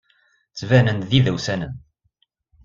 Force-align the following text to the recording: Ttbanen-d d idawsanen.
Ttbanen-d 0.51 1.03
d 1.09 1.11
idawsanen. 1.17 1.73